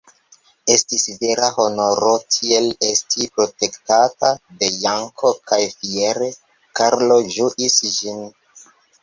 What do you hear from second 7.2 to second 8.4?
ĝuis ĝin.